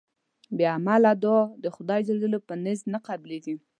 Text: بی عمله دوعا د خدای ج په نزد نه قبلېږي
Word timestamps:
بی 0.55 0.65
عمله 0.75 1.11
دوعا 1.23 1.41
د 1.63 1.65
خدای 1.75 2.01
ج 2.07 2.09
په 2.47 2.53
نزد 2.63 2.85
نه 2.93 2.99
قبلېږي 3.07 3.55